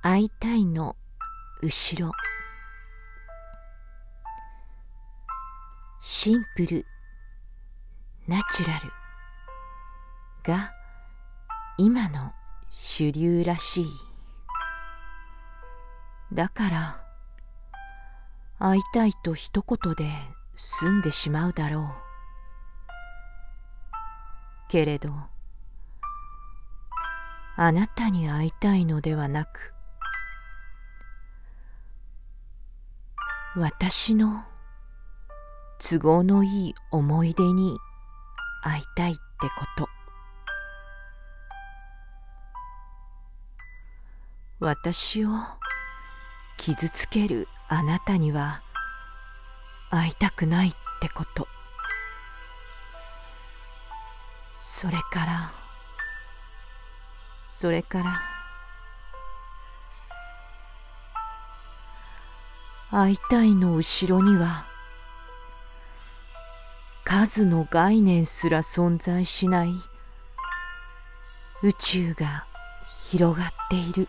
[0.00, 0.96] 会いたいの
[1.60, 2.12] 後ろ。
[6.00, 6.86] シンプル
[8.28, 8.92] ナチュラル
[10.44, 10.72] が
[11.76, 12.32] 今の
[12.70, 13.86] 主流らしい。
[16.32, 17.04] だから
[18.58, 20.12] 会いたいと一言で
[20.54, 21.84] 済んでしまうだろう。
[24.68, 25.12] けれど
[27.56, 29.74] あなたに会いたいのではなく
[33.56, 34.44] 私の
[35.78, 37.78] 都合のいい思い出に
[38.62, 39.20] 会いたいって
[39.58, 39.88] こと。
[44.60, 45.30] 私を
[46.56, 48.62] 傷つけるあなたには
[49.90, 51.48] 会いたくないってこと。
[54.58, 55.52] それから
[57.48, 58.20] それから
[62.90, 64.66] 会いたいの後ろには
[67.04, 69.74] 数の概念すら存在しない
[71.62, 72.46] 宇宙が
[73.10, 74.08] 広がっている。